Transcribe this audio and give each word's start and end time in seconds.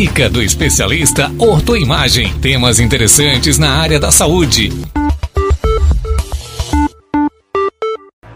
Dica 0.00 0.30
do 0.30 0.40
especialista 0.40 1.30
Ortoimagem. 1.38 2.32
Temas 2.40 2.80
interessantes 2.80 3.58
na 3.58 3.82
área 3.82 4.00
da 4.00 4.10
saúde. 4.10 4.70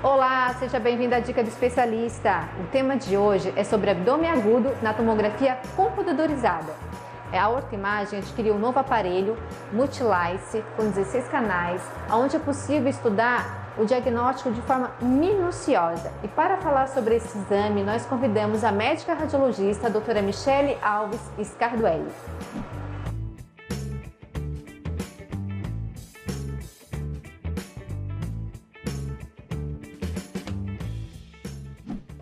Olá, 0.03 0.55
seja 0.59 0.79
bem-vindo 0.79 1.15
à 1.15 1.21
Dica 1.21 1.43
do 1.43 1.49
Especialista. 1.49 2.51
O 2.61 2.65
tema 2.71 2.99
de 2.99 3.17
hoje 3.17 3.51
é 3.57 3.65
sobre 3.65 3.89
abdômen 3.89 4.29
agudo 4.29 4.75
na 4.83 4.93
tomografia 4.93 5.57
computadorizada. 5.75 6.71
É 7.32 7.39
a 7.39 7.48
Ortoimagem 7.48 8.19
adquiriu 8.19 8.57
um 8.57 8.59
novo 8.59 8.79
aparelho 8.79 9.35
Multilice 9.73 10.62
com 10.77 10.91
16 10.91 11.29
canais, 11.29 11.81
onde 12.11 12.37
é 12.37 12.39
possível 12.39 12.91
estudar 12.91 13.64
o 13.77 13.84
diagnóstico 13.84 14.50
de 14.52 14.62
forma 14.62 14.93
minuciosa. 15.00 16.12
E 16.23 16.29
para 16.29 16.59
falar 16.59 16.88
sobre 16.88 17.16
esse 17.16 17.36
exame, 17.36 17.82
nós 17.82 18.06
convidamos 18.06 18.62
a 18.62 18.70
médica 18.70 19.14
radiologista 19.14 19.88
a 19.88 19.91
doutora 19.91 20.23
Michele 20.23 20.77
Alves 20.80 21.20
Scarduelli. 21.43 22.10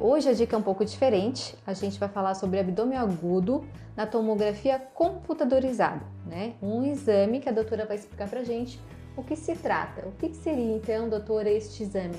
Hoje 0.05 0.29
a 0.29 0.32
dica 0.32 0.57
é 0.57 0.59
um 0.59 0.62
pouco 0.62 0.84
diferente. 0.84 1.57
A 1.66 1.74
gente 1.74 1.98
vai 1.98 2.09
falar 2.09 2.34
sobre 2.34 2.59
abdômen 2.59 2.98
agudo 2.98 3.65
na 3.96 4.07
tomografia 4.07 4.79
computadorizada, 4.95 6.02
né? 6.27 6.55
Um 6.60 6.82
exame 6.82 7.38
que 7.38 7.48
a 7.48 7.52
doutora 7.52 7.87
vai 7.87 7.96
explicar 7.96 8.29
pra 8.29 8.43
gente 8.43 8.80
o 9.16 9.23
que 9.23 9.37
se 9.37 9.55
trata? 9.55 10.07
O 10.07 10.12
que 10.12 10.33
seria 10.34 10.75
então, 10.75 11.09
doutora, 11.09 11.51
este 11.51 11.83
exame? 11.83 12.16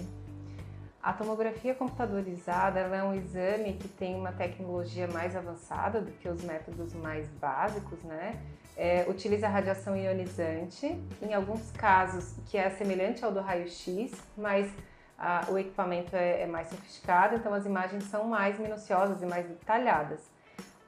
A 1.02 1.12
tomografia 1.12 1.76
computadorizada 1.76 2.80
é 2.80 3.04
um 3.04 3.14
exame 3.14 3.74
que 3.74 3.88
tem 3.90 4.16
uma 4.16 4.32
tecnologia 4.32 5.08
mais 5.08 5.36
avançada 5.36 6.00
do 6.00 6.12
que 6.12 6.30
os 6.30 6.42
métodos 6.44 6.94
mais 6.94 7.28
básicos, 7.42 8.02
né? 8.04 8.40
É, 8.78 9.06
utiliza 9.10 9.48
radiação 9.48 9.98
ionizante, 9.98 10.98
em 11.22 11.34
alguns 11.34 11.72
casos 11.72 12.36
que 12.46 12.58
é 12.58 12.70
semelhante 12.70 13.24
ao 13.24 13.32
do 13.32 13.42
raio-x, 13.42 14.14
mas 14.38 14.72
ah, 15.18 15.46
o 15.50 15.58
equipamento 15.58 16.16
é, 16.16 16.42
é, 16.42 16.48
mais 16.48 16.68
sofisticado, 16.70 17.36
então 17.36 17.54
as 17.54 17.66
imagens 17.66 18.06
são 18.06 18.24
mais 18.26 18.58
minuciosas 18.58 19.22
e 19.22 19.26
mais 19.26 19.46
detalhadas. 19.46 20.33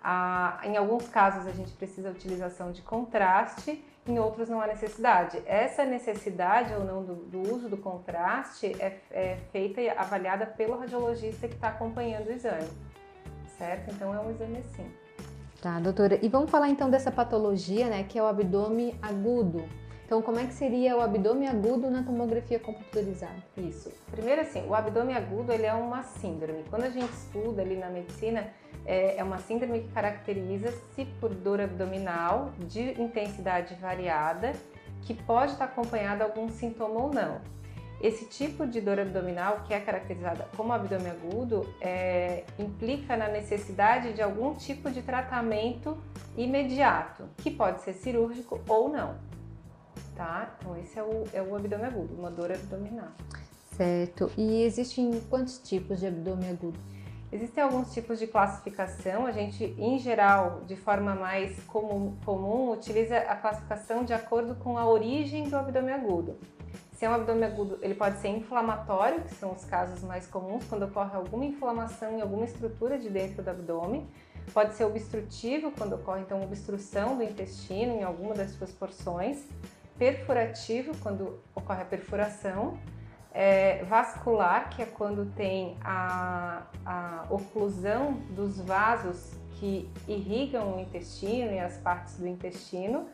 Ah, 0.08 0.60
em 0.64 0.78
alguns 0.78 1.08
casos 1.08 1.48
a 1.48 1.52
gente 1.52 1.74
precisa 1.74 2.12
utilização 2.12 2.72
de 2.72 2.84
contraste 2.84 3.84
em 4.08 4.20
outros 4.20 4.48
não 4.48 4.62
há 4.62 4.68
necessidade. 4.68 5.42
Essa 5.48 5.84
necessidade 5.84 6.72
ou 6.76 6.84
não 6.84 7.04
do, 7.04 7.16
do 7.16 7.42
uso 7.42 7.68
do 7.68 7.76
contraste 7.76 8.68
é, 8.80 9.00
é, 9.10 9.38
feita 9.52 9.82
e 9.82 9.90
avaliada 9.90 10.46
pelo 10.46 10.78
radiologista 10.78 11.48
que 11.48 11.56
está 11.56 11.70
acompanhando 11.70 12.28
o 12.28 12.32
exame, 12.32 12.70
certo? 13.58 13.92
Então 13.96 14.14
é 14.14 14.20
um 14.20 14.30
exame 14.30 14.60
assim. 14.60 14.86
Tá, 15.60 15.80
doutora. 15.80 16.20
E 16.22 16.30
vamos 16.30 16.52
falar 16.52 16.70
então 16.70 16.88
dessa 16.88 17.12
patologia, 17.12 17.88
né, 17.90 18.04
que 18.04 18.20
é 18.20 18.22
o 18.22 18.28
abdômen 18.28 18.96
agudo. 19.02 19.68
Então, 20.06 20.22
como 20.22 20.40
é 20.40 20.46
que 20.46 20.54
seria 20.54 20.96
o 20.96 21.02
abdômen 21.02 21.48
agudo 21.48 21.90
na 21.90 22.04
tomografia 22.04 22.60
computadorizada? 22.60 23.36
Isso. 23.58 23.92
Primeiro, 24.12 24.42
assim, 24.42 24.64
o 24.68 24.76
abdômen 24.76 25.16
agudo 25.16 25.52
ele 25.52 25.66
é 25.66 25.74
uma 25.74 26.04
síndrome. 26.04 26.64
Quando 26.70 26.84
a 26.84 26.90
gente 26.92 27.12
estuda 27.12 27.64
ali 27.64 27.76
na 27.76 27.90
medicina, 27.90 28.48
é, 28.86 29.18
é 29.18 29.24
uma 29.24 29.40
síndrome 29.40 29.82
que 29.82 29.88
caracteriza-se 29.88 31.06
por 31.20 31.34
dor 31.34 31.60
abdominal 31.60 32.52
de 32.68 33.02
intensidade 33.02 33.74
variada, 33.76 34.54
que 35.02 35.14
pode 35.16 35.54
estar 35.54 35.66
acompanhada 35.66 36.24
de 36.24 36.32
algum 36.32 36.50
sintoma 36.50 37.02
ou 37.02 37.12
não. 37.12 37.42
Esse 38.00 38.26
tipo 38.26 38.68
de 38.68 38.82
dor 38.82 39.00
abdominal, 39.00 39.64
que 39.66 39.74
é 39.74 39.80
caracterizada 39.80 40.48
como 40.56 40.72
abdômen 40.72 41.12
agudo, 41.12 41.68
é, 41.82 42.44
implica 42.60 43.18
na 43.18 43.28
necessidade 43.28 44.14
de 44.14 44.22
algum 44.22 44.54
tipo 44.54 44.92
de 44.92 45.02
tratamento 45.02 45.98
imediato, 46.38 47.28
que 47.38 47.50
pode 47.50 47.82
ser 47.82 47.94
cirúrgico 47.94 48.62
ou 48.68 48.90
não. 48.90 49.16
Tá? 50.16 50.56
Então, 50.60 50.78
esse 50.78 50.98
é 50.98 51.04
o, 51.04 51.24
é 51.34 51.42
o 51.42 51.56
abdômen 51.56 51.86
agudo, 51.86 52.16
uma 52.16 52.32
dor 52.32 52.52
abdominal. 52.52 53.10
Certo. 53.72 54.32
E 54.38 54.64
existem 54.64 55.20
quantos 55.30 55.58
tipos 55.60 56.00
de 56.00 56.08
abdômen 56.08 56.50
agudo? 56.50 56.80
Existem 57.32 57.62
alguns 57.62 57.94
tipos 57.94 58.18
de 58.20 58.28
classificação, 58.28 59.26
a 59.26 59.32
gente, 59.32 59.66
em 59.78 60.00
geral, 60.00 60.62
de 60.66 60.78
forma 60.78 61.14
mais 61.16 61.62
comum, 61.64 62.16
comum, 62.24 62.72
utiliza 62.72 63.18
a 63.18 63.36
classificação 63.36 64.06
de 64.06 64.14
acordo 64.14 64.56
com 64.56 64.78
a 64.78 64.88
origem 64.88 65.50
do 65.50 65.58
abdômen 65.58 65.94
agudo. 65.94 66.38
Se 66.94 67.04
é 67.04 67.10
um 67.10 67.14
abdômen 67.14 67.44
agudo, 67.44 67.78
ele 67.82 67.94
pode 67.94 68.20
ser 68.20 68.30
inflamatório, 68.30 69.22
que 69.22 69.34
são 69.36 69.52
os 69.52 69.66
casos 69.66 70.02
mais 70.02 70.28
comuns, 70.28 70.64
quando 70.70 70.84
ocorre 70.84 71.14
alguma 71.14 71.44
inflamação 71.44 72.18
em 72.18 72.22
alguma 72.22 72.46
estrutura 72.46 72.98
de 72.98 73.10
dentro 73.10 73.44
do 73.44 73.50
abdômen. 73.50 74.08
Pode 74.54 74.76
ser 74.76 74.86
obstrutivo, 74.86 75.72
quando 75.72 75.94
ocorre 75.94 76.22
então 76.22 76.42
obstrução 76.42 77.18
do 77.18 77.24
intestino 77.24 77.96
em 77.96 78.04
alguma 78.04 78.34
das 78.34 78.52
suas 78.52 78.72
porções. 78.72 79.46
Perfurativo, 79.98 80.92
quando 81.02 81.40
ocorre 81.56 81.82
a 81.82 81.86
perfuração 81.86 82.78
é, 83.34 83.84
vascular, 83.84 84.70
que 84.70 84.82
é 84.82 84.86
quando 84.86 85.26
tem 85.36 85.78
a, 85.84 86.64
a 86.86 87.26
oclusão 87.30 88.14
dos 88.30 88.60
vasos 88.62 89.34
que 89.60 89.90
irrigam 90.08 90.76
o 90.76 90.80
intestino 90.80 91.52
e 91.52 91.60
as 91.60 91.78
partes 91.78 92.18
do 92.18 92.28
intestino, 92.28 93.08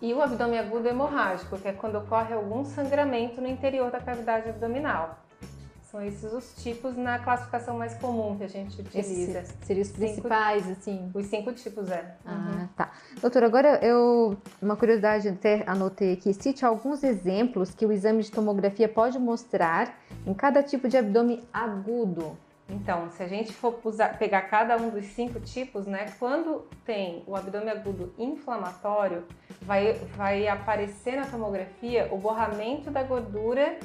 e 0.00 0.14
o 0.14 0.22
abdômen 0.22 0.58
agudo 0.58 0.88
hemorrágico, 0.88 1.58
que 1.58 1.68
é 1.68 1.72
quando 1.72 1.96
ocorre 1.96 2.32
algum 2.32 2.64
sangramento 2.64 3.40
no 3.40 3.48
interior 3.48 3.90
da 3.90 4.00
cavidade 4.00 4.48
abdominal. 4.48 5.18
São 5.90 6.02
esses 6.02 6.30
os 6.34 6.54
tipos 6.62 6.98
na 6.98 7.18
classificação 7.18 7.78
mais 7.78 7.94
comum 7.94 8.36
que 8.36 8.44
a 8.44 8.48
gente 8.48 8.78
utiliza. 8.78 9.42
Seriam 9.62 9.82
os 9.82 9.90
principais, 9.90 10.62
cinco, 10.64 10.78
assim? 10.78 11.10
Os 11.14 11.26
cinco 11.26 11.52
tipos, 11.54 11.90
é. 11.90 12.14
Ah, 12.26 12.32
uhum. 12.32 12.68
tá. 12.76 12.92
Doutora, 13.22 13.46
agora 13.46 13.82
eu, 13.82 14.36
uma 14.60 14.76
curiosidade, 14.76 15.28
até 15.28 15.64
anotei 15.66 16.12
aqui, 16.12 16.34
cite 16.34 16.62
alguns 16.62 17.02
exemplos 17.02 17.74
que 17.74 17.86
o 17.86 17.92
exame 17.92 18.22
de 18.22 18.30
tomografia 18.30 18.86
pode 18.86 19.18
mostrar 19.18 19.98
em 20.26 20.34
cada 20.34 20.62
tipo 20.62 20.88
de 20.88 20.98
abdômen 20.98 21.40
agudo. 21.50 22.36
Então, 22.68 23.08
se 23.08 23.22
a 23.22 23.26
gente 23.26 23.50
for 23.54 23.80
usar, 23.82 24.18
pegar 24.18 24.42
cada 24.42 24.76
um 24.76 24.90
dos 24.90 25.06
cinco 25.06 25.40
tipos, 25.40 25.86
né, 25.86 26.04
quando 26.18 26.66
tem 26.84 27.22
o 27.26 27.34
abdômen 27.34 27.70
agudo 27.70 28.12
inflamatório, 28.18 29.24
vai, 29.62 29.94
vai 30.18 30.46
aparecer 30.46 31.16
na 31.16 31.24
tomografia 31.24 32.08
o 32.12 32.18
borramento 32.18 32.90
da 32.90 33.02
gordura 33.02 33.78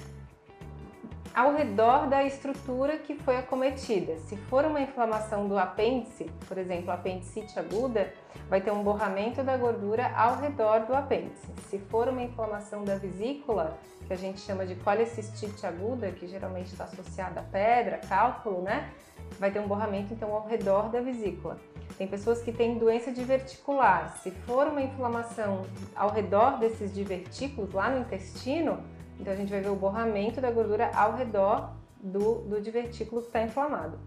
ao 1.34 1.54
redor 1.56 2.08
da 2.08 2.24
estrutura 2.24 2.98
que 2.98 3.16
foi 3.16 3.38
acometida. 3.38 4.18
Se 4.20 4.38
for 4.38 4.66
uma 4.66 4.80
inflamação 4.80 5.48
do 5.48 5.58
apêndice, 5.58 6.26
por 6.48 6.58
exemplo, 6.58 6.92
apendicite 6.92 7.58
aguda, 7.58 8.14
vai 8.48 8.62
ter 8.62 8.72
um 8.72 8.84
borramento 8.84 9.44
da 9.44 9.58
gordura 9.58 10.12
ao 10.16 10.38
redor 10.38 10.82
do 10.82 10.94
apêndice. 10.94 11.48
Se 11.70 11.80
for 11.80 12.08
uma 12.08 12.22
inflamação 12.22 12.84
da 12.84 12.96
vesícula, 12.96 13.78
que 14.06 14.14
a 14.14 14.18
gente 14.18 14.42
chama 14.42 14.66
de 14.66 14.76
colecistite 14.76 15.66
aguda, 15.66 16.12
que 16.12 16.28
geralmente 16.28 16.72
está 16.72 16.84
associada 16.84 17.40
a 17.40 17.44
pedra, 17.44 17.98
cálculo, 17.98 18.62
né? 18.62 18.92
Vai 19.40 19.50
ter 19.50 19.60
um 19.60 19.68
borramento 19.68 20.14
então 20.14 20.32
ao 20.32 20.46
redor 20.46 20.90
da 20.90 21.02
vesícula. 21.02 21.58
Tem 21.98 22.08
pessoas 22.08 22.42
que 22.42 22.52
têm 22.52 22.78
doença 22.78 23.12
diverticular. 23.12 24.18
Se 24.18 24.30
for 24.32 24.68
uma 24.68 24.82
inflamação 24.82 25.66
ao 25.96 26.10
redor 26.10 26.58
desses 26.60 26.94
divertículos 26.94 27.74
lá 27.74 27.90
no 27.90 28.02
intestino, 28.02 28.84
então 29.20 29.32
a 29.34 29.36
gente 29.36 29.50
vai 29.50 29.62
ver 29.62 29.70
o 29.70 29.76
borramento 29.76 30.42
da 30.42 30.52
gordura 30.52 30.92
ao 30.96 31.16
redor 31.16 31.72
do, 32.02 32.42
do 32.42 32.62
divertículo 32.62 33.22
que 33.22 33.28
está 33.28 33.42
inflamado. 33.42 33.98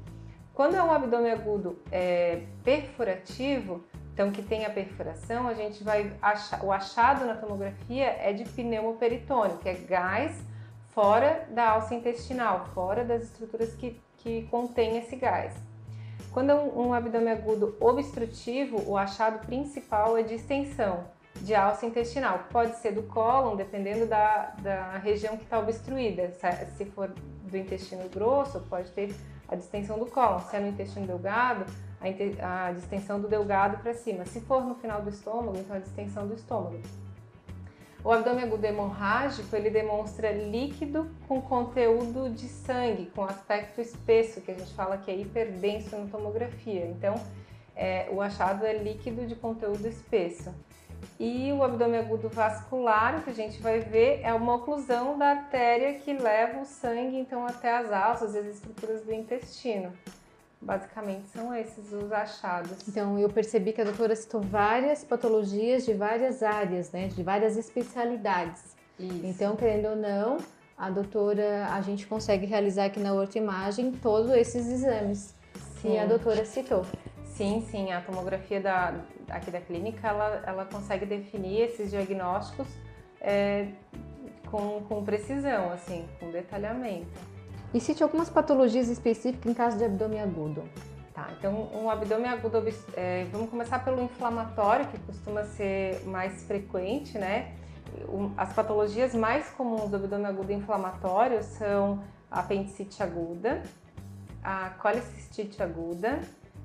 Quando 0.52 0.74
é 0.74 0.82
um 0.82 0.90
abdômen 0.90 1.32
agudo 1.32 1.78
é, 1.92 2.42
perfurativo, 2.64 3.84
então 4.12 4.30
que 4.30 4.42
tem 4.42 4.64
a 4.64 4.70
perfuração, 4.70 5.46
a 5.46 5.54
gente 5.54 5.84
vai 5.84 6.12
achar, 6.22 6.64
o 6.64 6.72
achado 6.72 7.26
na 7.26 7.34
tomografia 7.34 8.16
é 8.18 8.32
de 8.32 8.44
pneumoperitônio, 8.44 9.58
que 9.58 9.68
é 9.68 9.74
gás 9.74 10.42
fora 10.88 11.46
da 11.50 11.72
alça 11.72 11.94
intestinal, 11.94 12.64
fora 12.72 13.04
das 13.04 13.24
estruturas 13.24 13.74
que, 13.74 14.00
que 14.16 14.44
contém 14.50 14.96
esse 14.96 15.14
gás. 15.16 15.54
Quando 16.32 16.50
é 16.50 16.54
um, 16.54 16.88
um 16.88 16.94
abdômen 16.94 17.32
agudo 17.32 17.76
obstrutivo, 17.78 18.82
o 18.86 18.96
achado 18.96 19.44
principal 19.46 20.16
é 20.16 20.22
de 20.22 20.34
extensão, 20.34 21.04
de 21.42 21.54
alça 21.54 21.86
intestinal. 21.86 22.44
Pode 22.50 22.76
ser 22.76 22.92
do 22.92 23.02
cólon, 23.02 23.56
dependendo 23.56 24.06
da, 24.06 24.52
da 24.58 24.98
região 24.98 25.36
que 25.36 25.44
está 25.44 25.58
obstruída. 25.58 26.32
Se 26.76 26.84
for 26.86 27.12
do 27.42 27.56
intestino 27.56 28.08
grosso, 28.08 28.60
pode 28.68 28.90
ter 28.90 29.14
a 29.48 29.54
distensão 29.54 29.98
do 29.98 30.06
cólon. 30.06 30.40
Se 30.40 30.56
é 30.56 30.60
no 30.60 30.68
intestino 30.68 31.06
delgado, 31.06 31.64
a, 32.00 32.66
a 32.66 32.72
distensão 32.72 33.20
do 33.20 33.28
delgado 33.28 33.78
para 33.78 33.94
cima. 33.94 34.24
Se 34.24 34.40
for 34.40 34.64
no 34.64 34.74
final 34.74 35.02
do 35.02 35.10
estômago, 35.10 35.56
então 35.58 35.76
a 35.76 35.78
distensão 35.78 36.26
do 36.26 36.34
estômago. 36.34 36.80
O 38.04 38.12
abdômen 38.12 38.44
agudo 38.44 38.64
hemorrágico, 38.64 39.56
ele 39.56 39.68
demonstra 39.68 40.30
líquido 40.30 41.10
com 41.26 41.42
conteúdo 41.42 42.30
de 42.30 42.46
sangue, 42.46 43.06
com 43.06 43.24
aspecto 43.24 43.80
espesso, 43.80 44.40
que 44.40 44.52
a 44.52 44.54
gente 44.54 44.72
fala 44.74 44.96
que 44.96 45.10
é 45.10 45.16
hiperdenso 45.16 45.96
na 45.96 46.06
tomografia. 46.06 46.86
Então, 46.86 47.16
é, 47.74 48.08
o 48.12 48.20
achado 48.20 48.64
é 48.64 48.74
líquido 48.74 49.26
de 49.26 49.34
conteúdo 49.34 49.86
espesso. 49.88 50.54
E 51.18 51.50
o 51.52 51.62
abdômen 51.62 52.00
agudo 52.00 52.28
vascular, 52.28 53.18
o 53.18 53.22
que 53.22 53.30
a 53.30 53.34
gente 53.34 53.60
vai 53.62 53.80
ver 53.80 54.20
é 54.22 54.34
uma 54.34 54.56
oclusão 54.56 55.16
da 55.16 55.30
artéria 55.30 55.94
que 55.94 56.12
leva 56.12 56.60
o 56.60 56.64
sangue 56.66 57.18
então 57.18 57.46
até 57.46 57.74
as 57.74 57.90
alças 57.90 58.34
e 58.34 58.38
as 58.38 58.46
estruturas 58.46 59.02
do 59.02 59.12
intestino. 59.12 59.92
Basicamente 60.60 61.28
são 61.28 61.54
esses 61.54 61.92
os 61.92 62.12
achados. 62.12 62.86
Então 62.88 63.18
eu 63.18 63.30
percebi 63.30 63.72
que 63.72 63.80
a 63.80 63.84
doutora 63.84 64.14
citou 64.14 64.40
várias 64.40 65.04
patologias 65.04 65.86
de 65.86 65.94
várias 65.94 66.42
áreas, 66.42 66.90
né, 66.92 67.08
de 67.08 67.22
várias 67.22 67.56
especialidades. 67.56 68.76
Isso. 68.98 69.26
Então, 69.26 69.56
querendo 69.56 69.88
ou 69.88 69.96
não, 69.96 70.38
a 70.76 70.90
doutora, 70.90 71.68
a 71.72 71.80
gente 71.80 72.06
consegue 72.06 72.46
realizar 72.46 72.86
aqui 72.86 73.00
na 73.00 73.12
outra 73.12 73.38
imagem 73.38 73.92
todos 73.92 74.30
esses 74.32 74.66
exames 74.68 75.34
que 75.80 75.88
Sim. 75.88 75.98
a 75.98 76.06
doutora 76.06 76.44
citou. 76.44 76.84
Sim, 77.24 77.66
sim, 77.70 77.92
a 77.92 78.00
tomografia 78.00 78.60
da, 78.60 78.94
aqui 79.28 79.50
da 79.50 79.60
clínica, 79.60 80.08
ela, 80.08 80.42
ela 80.46 80.64
consegue 80.64 81.06
definir 81.06 81.62
esses 81.62 81.90
diagnósticos 81.90 82.66
é, 83.20 83.68
com, 84.50 84.82
com 84.88 85.04
precisão, 85.04 85.72
assim, 85.72 86.06
com 86.20 86.30
detalhamento. 86.30 87.06
E 87.74 87.80
cite 87.80 88.02
algumas 88.02 88.30
patologias 88.30 88.88
específicas 88.88 89.50
em 89.50 89.54
caso 89.54 89.76
de 89.76 89.84
abdômen 89.84 90.20
agudo. 90.20 90.62
Tá, 91.12 91.28
então 91.38 91.70
um 91.74 91.88
abdômen 91.88 92.28
agudo, 92.28 92.62
é, 92.94 93.26
vamos 93.32 93.48
começar 93.48 93.82
pelo 93.84 94.02
inflamatório, 94.02 94.86
que 94.88 94.98
costuma 95.00 95.44
ser 95.44 96.02
mais 96.04 96.44
frequente, 96.44 97.18
né? 97.18 97.54
As 98.36 98.52
patologias 98.52 99.14
mais 99.14 99.48
comuns 99.50 99.90
do 99.90 99.96
abdômen 99.96 100.26
agudo 100.26 100.52
inflamatório 100.52 101.42
são 101.42 102.04
a 102.30 102.40
apendicite 102.40 103.02
aguda, 103.02 103.62
a 104.42 104.70
colicistite 104.78 105.62
aguda, 105.62 106.20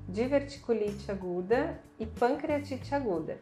diverticulite 0.08 1.10
aguda 1.10 1.80
e 1.98 2.06
pancreatite 2.06 2.94
aguda. 2.94 3.38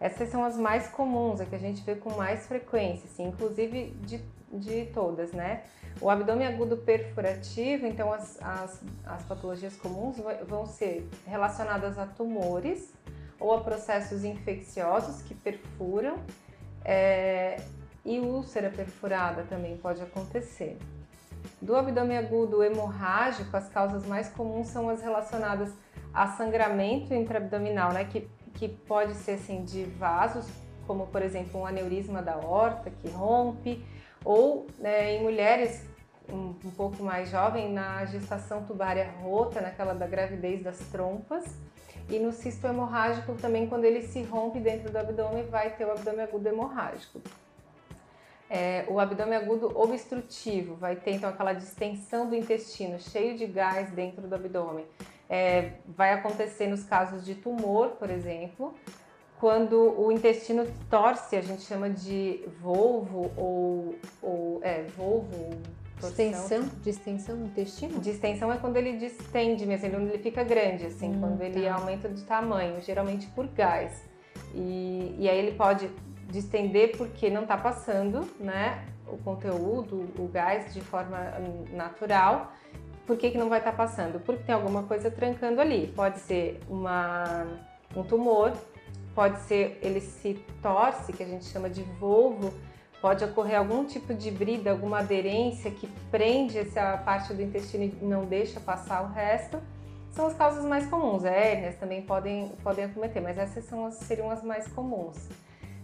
Essas 0.00 0.28
são 0.28 0.44
as 0.44 0.56
mais 0.56 0.88
comuns, 0.88 1.40
a 1.40 1.44
que 1.44 1.54
a 1.54 1.58
gente 1.58 1.82
vê 1.82 1.96
com 1.96 2.10
mais 2.10 2.46
frequência, 2.46 3.08
assim, 3.10 3.24
inclusive 3.24 3.90
de, 4.02 4.22
de 4.52 4.86
todas, 4.86 5.32
né? 5.32 5.64
O 6.00 6.08
abdômen 6.08 6.46
agudo 6.46 6.76
perfurativo, 6.76 7.86
então 7.86 8.12
as, 8.12 8.40
as, 8.40 8.80
as 9.04 9.24
patologias 9.24 9.74
comuns 9.76 10.16
vão 10.46 10.64
ser 10.66 11.08
relacionadas 11.26 11.98
a 11.98 12.06
tumores 12.06 12.92
ou 13.40 13.52
a 13.52 13.60
processos 13.60 14.24
infecciosos 14.24 15.22
que 15.22 15.34
perfuram 15.34 16.16
é, 16.84 17.60
e 18.04 18.20
úlcera 18.20 18.70
perfurada 18.70 19.42
também 19.42 19.76
pode 19.76 20.00
acontecer. 20.00 20.78
Do 21.60 21.74
abdômen 21.74 22.16
agudo 22.16 22.62
hemorrágico, 22.62 23.56
as 23.56 23.68
causas 23.68 24.06
mais 24.06 24.28
comuns 24.28 24.68
são 24.68 24.88
as 24.88 25.02
relacionadas 25.02 25.70
a 25.70 25.74
sangramento 26.26 27.14
intraabdominal, 27.14 27.92
né, 27.92 28.04
que, 28.04 28.28
que 28.54 28.68
pode 28.68 29.14
ser 29.14 29.32
assim 29.32 29.62
de 29.62 29.84
vasos, 29.84 30.46
como 30.86 31.06
por 31.06 31.22
exemplo 31.22 31.60
um 31.60 31.66
aneurisma 31.66 32.20
da 32.20 32.36
horta 32.36 32.90
que 32.90 33.08
rompe, 33.08 33.84
ou 34.24 34.66
né, 34.78 35.14
em 35.14 35.22
mulheres 35.22 35.84
um, 36.28 36.54
um 36.64 36.70
pouco 36.76 37.02
mais 37.02 37.30
jovem 37.30 37.72
na 37.72 38.04
gestação 38.04 38.64
tubária 38.64 39.10
rota, 39.22 39.60
naquela 39.60 39.94
da 39.94 40.06
gravidez 40.06 40.62
das 40.62 40.78
trompas, 40.90 41.44
e 42.10 42.18
no 42.18 42.32
cisto 42.32 42.66
hemorrágico 42.66 43.34
também 43.34 43.66
quando 43.66 43.84
ele 43.84 44.02
se 44.02 44.22
rompe 44.22 44.58
dentro 44.58 44.90
do 44.90 44.96
abdômen 44.96 45.44
vai 45.44 45.70
ter 45.76 45.84
o 45.84 45.92
abdômen 45.92 46.22
agudo 46.22 46.48
hemorrágico. 46.48 47.20
É, 48.50 48.86
o 48.88 48.98
abdômen 48.98 49.36
agudo 49.36 49.78
obstrutivo 49.78 50.74
vai 50.74 50.96
ter 50.96 51.12
então 51.12 51.28
aquela 51.28 51.52
distensão 51.52 52.26
do 52.26 52.34
intestino 52.34 52.98
cheio 52.98 53.36
de 53.36 53.46
gás 53.46 53.90
dentro 53.90 54.26
do 54.26 54.34
abdômen. 54.34 54.86
É, 55.28 55.72
vai 55.86 56.12
acontecer 56.12 56.66
nos 56.68 56.84
casos 56.84 57.24
de 57.24 57.34
tumor, 57.34 57.90
por 57.90 58.08
exemplo, 58.10 58.74
quando 59.38 59.94
o 60.00 60.10
intestino 60.10 60.66
torce, 60.90 61.36
a 61.36 61.40
gente 61.40 61.62
chama 61.62 61.88
de 61.90 62.44
volvo 62.60 63.30
ou, 63.36 63.94
ou 64.22 64.60
é, 64.62 64.84
volvo, 64.96 65.50
torção. 66.00 66.10
Extensão, 66.10 66.70
distensão 66.82 67.36
do 67.36 67.44
intestino? 67.44 68.00
Distensão 68.00 68.52
é 68.52 68.56
quando 68.56 68.76
ele 68.76 68.96
distende 68.96 69.64
mesmo, 69.64 69.86
ele, 69.86 69.96
ele 69.96 70.18
fica 70.18 70.42
grande, 70.42 70.86
assim, 70.86 71.10
Hum, 71.10 71.20
quando 71.20 71.40
ele 71.42 71.66
tá. 71.66 71.74
aumenta 71.74 72.08
de 72.08 72.22
tamanho, 72.24 72.80
geralmente 72.80 73.26
por 73.28 73.46
gás. 73.48 74.02
E, 74.54 75.14
e 75.18 75.28
aí 75.28 75.38
ele 75.38 75.56
pode 75.56 75.90
distender 76.26 76.96
porque 76.96 77.30
não 77.30 77.42
está 77.42 77.56
passando, 77.56 78.28
né, 78.40 78.84
o 79.06 79.16
conteúdo, 79.18 80.08
o 80.18 80.28
gás 80.28 80.74
de 80.74 80.80
forma 80.80 81.18
natural. 81.72 82.52
Por 83.08 83.16
que, 83.16 83.30
que 83.30 83.38
não 83.38 83.48
vai 83.48 83.58
estar 83.58 83.72
passando? 83.72 84.20
Porque 84.20 84.42
tem 84.42 84.54
alguma 84.54 84.82
coisa 84.82 85.10
trancando 85.10 85.62
ali. 85.62 85.90
Pode 85.96 86.18
ser 86.18 86.60
uma, 86.68 87.46
um 87.96 88.02
tumor, 88.02 88.52
pode 89.14 89.40
ser 89.40 89.78
ele 89.80 89.98
se 89.98 90.34
torce, 90.60 91.14
que 91.14 91.22
a 91.22 91.26
gente 91.26 91.46
chama 91.46 91.70
de 91.70 91.82
volvo, 91.98 92.52
pode 93.00 93.24
ocorrer 93.24 93.56
algum 93.56 93.86
tipo 93.86 94.12
de 94.12 94.30
brida, 94.30 94.70
alguma 94.72 94.98
aderência 94.98 95.70
que 95.70 95.86
prende 96.10 96.58
essa 96.58 96.98
parte 96.98 97.32
do 97.32 97.40
intestino 97.40 97.84
e 97.84 98.04
não 98.04 98.26
deixa 98.26 98.60
passar 98.60 99.02
o 99.02 99.08
resto. 99.08 99.58
São 100.10 100.26
as 100.26 100.34
causas 100.34 100.66
mais 100.66 100.86
comuns. 100.86 101.24
Hérnias 101.24 101.76
também 101.76 102.02
podem, 102.02 102.50
podem 102.62 102.84
acometer, 102.84 103.22
mas 103.22 103.38
essas 103.38 103.64
são 103.64 103.90
seriam 103.90 104.30
as 104.30 104.42
mais 104.42 104.68
comuns. 104.68 105.16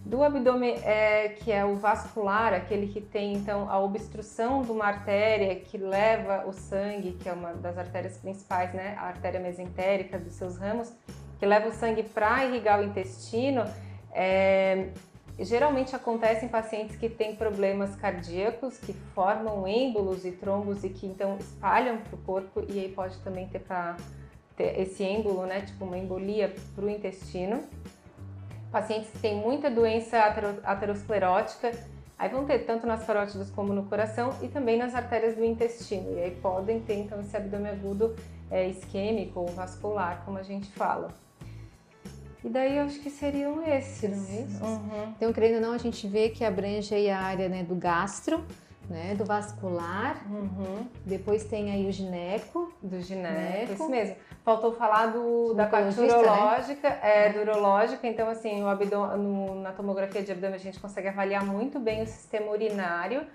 Do 0.05 0.21
abdômen, 0.23 0.75
é, 0.83 1.29
que 1.29 1.51
é 1.51 1.65
o 1.65 1.77
vascular, 1.77 2.53
aquele 2.53 2.87
que 2.87 3.01
tem 3.01 3.33
então 3.33 3.67
a 3.67 3.79
obstrução 3.79 4.61
de 4.61 4.71
uma 4.71 4.85
artéria 4.85 5.55
que 5.55 5.79
leva 5.79 6.47
o 6.47 6.53
sangue, 6.53 7.13
que 7.13 7.27
é 7.27 7.33
uma 7.33 7.53
das 7.53 7.75
artérias 7.75 8.15
principais, 8.15 8.71
né, 8.71 8.95
a 8.99 9.07
artéria 9.07 9.39
mesentérica 9.39 10.19
dos 10.19 10.33
seus 10.33 10.57
ramos, 10.57 10.93
que 11.39 11.45
leva 11.45 11.69
o 11.69 11.71
sangue 11.71 12.03
para 12.03 12.45
irrigar 12.45 12.79
o 12.79 12.83
intestino, 12.83 13.63
é, 14.11 14.89
geralmente 15.39 15.95
acontece 15.95 16.45
em 16.45 16.49
pacientes 16.49 16.95
que 16.95 17.09
têm 17.09 17.35
problemas 17.35 17.95
cardíacos, 17.95 18.77
que 18.77 18.93
formam 19.15 19.67
êmbolos 19.67 20.23
e 20.23 20.31
trombos 20.31 20.83
e 20.83 20.89
que 20.89 21.07
então 21.07 21.35
espalham 21.39 21.97
para 21.97 22.13
o 22.13 22.17
corpo 22.19 22.63
e 22.69 22.79
aí 22.79 22.89
pode 22.89 23.17
também 23.23 23.47
ter 23.47 23.59
para 23.59 23.97
esse 24.59 25.03
êmbolo, 25.03 25.47
né, 25.47 25.61
tipo 25.61 25.83
uma 25.83 25.97
embolia 25.97 26.53
para 26.75 26.85
o 26.85 26.89
intestino. 26.91 27.63
Pacientes 28.75 29.09
que 29.09 29.19
têm 29.19 29.37
muita 29.37 29.71
doença 29.71 30.19
atero- 30.21 30.59
aterosclerótica, 30.61 31.71
aí 32.19 32.27
vão 32.27 32.43
ter 32.43 32.59
tanto 32.65 32.85
nas 32.85 33.05
carótidas 33.05 33.49
como 33.49 33.71
no 33.71 33.85
coração 33.85 34.35
e 34.41 34.49
também 34.49 34.77
nas 34.77 34.93
artérias 34.93 35.33
do 35.33 35.45
intestino. 35.45 36.11
E 36.11 36.19
aí 36.21 36.31
podem 36.31 36.81
ter 36.81 36.95
então 36.95 37.21
esse 37.21 37.37
abdômen 37.37 37.71
agudo 37.71 38.13
é, 38.51 38.67
isquêmico 38.67 39.39
ou 39.39 39.47
vascular, 39.47 40.23
como 40.25 40.37
a 40.37 40.43
gente 40.43 40.69
fala. 40.71 41.07
E 42.43 42.49
daí 42.49 42.75
eu 42.75 42.83
acho 42.83 42.99
que 42.99 43.09
seriam 43.09 43.65
esses. 43.65 44.13
Seriam 44.17 44.45
esses? 44.45 44.59
Uhum. 44.59 45.13
Então, 45.15 45.31
querendo 45.31 45.55
ou 45.55 45.61
não, 45.61 45.71
a 45.71 45.77
gente 45.77 46.05
vê 46.05 46.27
que 46.27 46.43
abrange 46.43 46.93
aí 46.93 47.09
a 47.09 47.21
área 47.21 47.47
né, 47.47 47.63
do 47.63 47.75
gastro, 47.75 48.43
né, 48.89 49.15
do 49.15 49.25
vascular, 49.25 50.21
Uhum. 50.29 50.87
depois 51.05 51.43
tem 51.45 51.71
aí 51.71 51.87
o 51.87 51.91
gineco, 51.91 52.71
Do 52.81 52.99
gineco, 53.01 53.73
isso 53.73 53.89
mesmo. 53.89 54.15
Faltou 54.43 54.73
falar 54.73 55.07
do, 55.07 55.53
da 55.55 55.65
parte 55.65 55.99
né? 55.99 56.07
urológica, 56.07 56.87
é, 56.87 57.33
do 57.33 57.39
urológica, 57.39 58.05
então 58.07 58.29
assim, 58.29 58.63
o 58.63 58.67
no- 59.17 59.55
na 59.61 59.71
tomografia 59.71 60.21
de 60.21 60.31
abdômen 60.31 60.55
a 60.55 60.59
gente 60.59 60.79
consegue 60.79 61.07
avaliar 61.07 61.43
muito 61.43 61.79
bem 61.79 62.03
o 62.03 62.07
sistema 62.07 62.51
urinário 62.51 63.25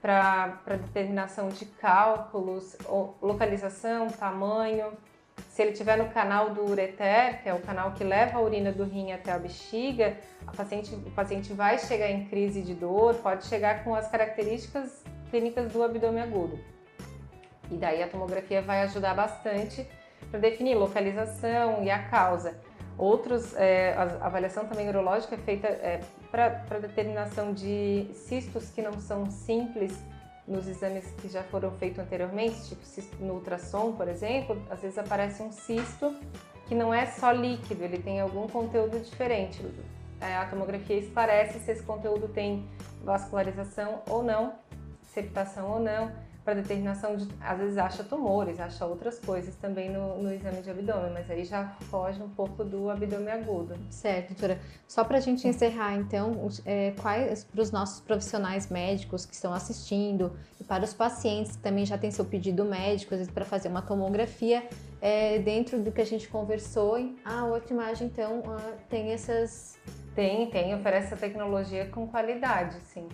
para 0.00 0.60
determinação 0.66 1.48
de 1.48 1.64
cálculos, 1.64 2.76
localização, 3.22 4.08
tamanho. 4.08 4.92
Se 5.58 5.62
ele 5.62 5.72
estiver 5.72 5.98
no 5.98 6.08
canal 6.10 6.50
do 6.50 6.64
ureter, 6.70 7.42
que 7.42 7.48
é 7.48 7.52
o 7.52 7.58
canal 7.58 7.90
que 7.90 8.04
leva 8.04 8.38
a 8.38 8.40
urina 8.40 8.70
do 8.70 8.84
rim 8.84 9.10
até 9.10 9.32
a 9.32 9.38
bexiga, 9.40 10.16
a 10.46 10.52
paciente, 10.52 10.94
o 10.94 11.10
paciente 11.10 11.52
vai 11.52 11.80
chegar 11.80 12.08
em 12.08 12.26
crise 12.26 12.62
de 12.62 12.74
dor, 12.74 13.16
pode 13.16 13.44
chegar 13.44 13.82
com 13.82 13.92
as 13.92 14.08
características 14.08 15.02
clínicas 15.32 15.72
do 15.72 15.82
abdômen 15.82 16.22
agudo. 16.22 16.60
E 17.72 17.76
daí 17.76 18.04
a 18.04 18.06
tomografia 18.06 18.62
vai 18.62 18.82
ajudar 18.82 19.14
bastante 19.14 19.84
para 20.30 20.38
definir 20.38 20.76
localização 20.76 21.82
e 21.82 21.90
a 21.90 22.04
causa. 22.04 22.56
Outros, 22.96 23.52
é, 23.56 23.94
a 23.94 24.26
avaliação 24.26 24.64
também 24.64 24.88
urológica 24.88 25.34
é 25.34 25.38
feita 25.38 26.00
para 26.30 26.78
determinação 26.78 27.52
de 27.52 28.08
cistos 28.14 28.70
que 28.70 28.80
não 28.80 29.00
são 29.00 29.28
simples 29.28 29.98
nos 30.48 30.66
exames 30.66 31.04
que 31.20 31.28
já 31.28 31.44
foram 31.44 31.70
feitos 31.72 31.98
anteriormente, 31.98 32.68
tipo 32.68 33.22
no 33.22 33.34
ultrassom, 33.34 33.92
por 33.92 34.08
exemplo, 34.08 34.60
às 34.70 34.80
vezes 34.80 34.96
aparece 34.98 35.42
um 35.42 35.52
cisto 35.52 36.16
que 36.66 36.74
não 36.74 36.92
é 36.92 37.06
só 37.06 37.30
líquido, 37.30 37.84
ele 37.84 37.98
tem 37.98 38.20
algum 38.20 38.46
conteúdo 38.48 38.98
diferente. 38.98 39.64
É, 40.20 40.36
a 40.36 40.46
tomografia 40.46 40.96
esclarece 40.96 41.60
se 41.60 41.70
esse 41.70 41.82
conteúdo 41.82 42.28
tem 42.28 42.68
vascularização 43.04 44.02
ou 44.08 44.22
não, 44.22 44.54
septação 45.02 45.70
ou 45.70 45.80
não, 45.80 46.10
para 46.48 46.62
determinação 46.62 47.14
de, 47.14 47.28
às 47.42 47.58
vezes 47.58 47.76
acha 47.76 48.02
tumores, 48.02 48.58
acha 48.58 48.86
outras 48.86 49.18
coisas 49.18 49.54
também 49.56 49.90
no, 49.90 50.22
no 50.22 50.32
exame 50.32 50.62
de 50.62 50.70
abdômen, 50.70 51.12
mas 51.12 51.30
aí 51.30 51.44
já 51.44 51.76
foge 51.90 52.22
um 52.22 52.30
pouco 52.30 52.64
do 52.64 52.88
abdômen 52.88 53.28
agudo. 53.28 53.74
Certo, 53.90 54.28
doutora. 54.28 54.58
Só 54.86 55.04
para 55.04 55.18
a 55.18 55.20
gente 55.20 55.46
encerrar, 55.46 55.94
então, 55.96 56.48
é, 56.64 56.94
quais 57.02 57.44
para 57.44 57.60
os 57.60 57.70
nossos 57.70 58.00
profissionais 58.00 58.70
médicos 58.70 59.26
que 59.26 59.34
estão 59.34 59.52
assistindo 59.52 60.32
e 60.58 60.64
para 60.64 60.84
os 60.84 60.94
pacientes 60.94 61.54
que 61.54 61.62
também 61.62 61.84
já 61.84 61.98
têm 61.98 62.10
seu 62.10 62.24
pedido 62.24 62.64
médico, 62.64 63.12
às 63.12 63.20
vezes 63.20 63.32
para 63.32 63.44
fazer 63.44 63.68
uma 63.68 63.82
tomografia, 63.82 64.66
é, 65.02 65.38
dentro 65.40 65.78
do 65.78 65.92
que 65.92 66.00
a 66.00 66.06
gente 66.06 66.28
conversou, 66.28 66.96
a 67.26 67.44
outra 67.44 67.74
imagem, 67.74 68.06
então, 68.06 68.42
ah, 68.46 68.72
tem 68.88 69.10
essas. 69.10 69.78
Tem, 70.14 70.48
tem, 70.48 70.74
oferece 70.74 71.08
essa 71.08 71.16
tecnologia 71.16 71.84
com 71.90 72.08
qualidade, 72.08 72.80
sim. 72.80 73.06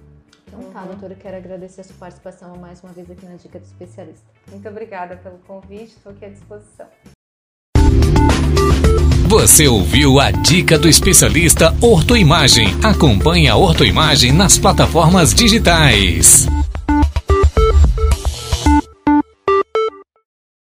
Então 0.55 0.73
tá, 0.73 0.81
uhum. 0.81 0.87
tá, 0.87 0.93
doutora, 0.93 1.15
quero 1.15 1.37
agradecer 1.37 1.81
a 1.81 1.85
sua 1.85 1.97
participação 1.97 2.57
mais 2.57 2.83
uma 2.83 2.93
vez 2.93 3.11
aqui 3.11 3.27
na 3.27 3.35
Dica 3.35 3.59
do 3.59 3.65
Especialista. 3.65 4.25
Muito 4.51 4.69
obrigada 4.69 5.17
pelo 5.17 5.39
convite, 5.39 5.95
estou 5.97 6.13
aqui 6.13 6.25
à 6.25 6.29
disposição. 6.29 6.87
Você 9.27 9.67
ouviu 9.67 10.21
a 10.21 10.31
dica 10.31 10.79
do 10.79 10.89
especialista 10.89 11.75
Hortoimagem. 11.81 12.69
Acompanhe 12.85 13.49
a 13.49 13.57
Hortoimagem 13.57 14.33
nas 14.33 14.59
plataformas 14.59 15.35
digitais. 15.35 16.47